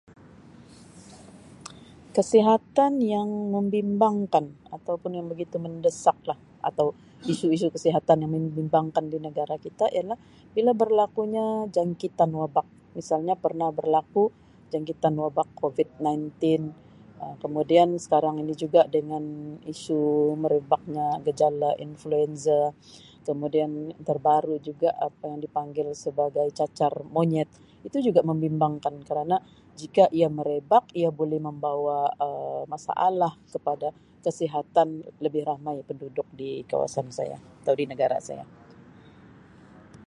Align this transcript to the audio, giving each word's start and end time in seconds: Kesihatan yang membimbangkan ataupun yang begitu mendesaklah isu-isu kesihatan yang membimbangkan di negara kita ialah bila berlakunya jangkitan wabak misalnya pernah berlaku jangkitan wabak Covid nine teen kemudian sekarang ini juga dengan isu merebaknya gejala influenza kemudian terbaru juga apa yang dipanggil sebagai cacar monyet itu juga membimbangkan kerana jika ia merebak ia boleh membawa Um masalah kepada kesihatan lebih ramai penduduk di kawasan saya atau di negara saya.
Kesihatan 2.17 2.91
yang 3.13 3.29
membimbangkan 3.55 4.45
ataupun 4.75 5.11
yang 5.17 5.27
begitu 5.31 5.55
mendesaklah 5.65 6.39
isu-isu 7.33 7.67
kesihatan 7.75 8.17
yang 8.23 8.31
membimbangkan 8.37 9.05
di 9.13 9.17
negara 9.27 9.55
kita 9.65 9.85
ialah 9.95 10.17
bila 10.55 10.71
berlakunya 10.81 11.45
jangkitan 11.75 12.29
wabak 12.39 12.67
misalnya 12.97 13.33
pernah 13.45 13.69
berlaku 13.79 14.23
jangkitan 14.71 15.13
wabak 15.23 15.49
Covid 15.61 15.89
nine 16.05 16.25
teen 16.41 16.63
kemudian 17.43 17.89
sekarang 18.05 18.35
ini 18.43 18.53
juga 18.63 18.81
dengan 18.95 19.23
isu 19.73 19.99
merebaknya 20.43 21.07
gejala 21.29 21.71
influenza 21.85 22.61
kemudian 23.27 23.71
terbaru 24.07 24.55
juga 24.67 24.89
apa 25.07 25.23
yang 25.31 25.39
dipanggil 25.45 25.87
sebagai 26.05 26.47
cacar 26.59 26.93
monyet 27.17 27.45
itu 27.87 27.97
juga 28.09 28.21
membimbangkan 28.29 28.95
kerana 29.07 29.37
jika 29.81 30.05
ia 30.17 30.25
merebak 30.37 30.85
ia 31.01 31.09
boleh 31.19 31.37
membawa 31.47 31.99
Um 32.23 32.39
masalah 32.75 33.33
kepada 33.53 33.87
kesihatan 34.25 34.87
lebih 35.23 35.43
ramai 35.49 35.77
penduduk 35.87 36.27
di 36.39 36.49
kawasan 36.71 37.07
saya 37.17 37.37
atau 37.61 37.73
di 37.79 37.85
negara 37.89 38.17
saya. 38.21 38.45